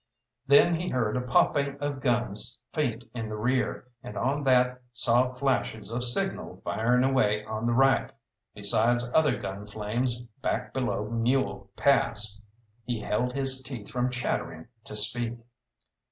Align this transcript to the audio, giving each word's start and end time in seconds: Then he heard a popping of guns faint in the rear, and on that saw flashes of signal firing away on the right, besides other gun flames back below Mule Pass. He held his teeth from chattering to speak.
Then 0.47 0.73
he 0.79 0.89
heard 0.89 1.15
a 1.15 1.21
popping 1.21 1.77
of 1.79 1.99
guns 2.01 2.59
faint 2.73 3.03
in 3.13 3.29
the 3.29 3.35
rear, 3.37 3.87
and 4.01 4.17
on 4.17 4.43
that 4.45 4.81
saw 4.91 5.31
flashes 5.35 5.91
of 5.91 6.03
signal 6.03 6.59
firing 6.63 7.03
away 7.03 7.45
on 7.45 7.67
the 7.67 7.73
right, 7.73 8.11
besides 8.55 9.11
other 9.13 9.37
gun 9.39 9.67
flames 9.67 10.21
back 10.41 10.73
below 10.73 11.07
Mule 11.11 11.69
Pass. 11.75 12.41
He 12.83 12.99
held 13.01 13.33
his 13.33 13.61
teeth 13.61 13.91
from 13.91 14.09
chattering 14.09 14.69
to 14.85 14.95
speak. 14.95 15.37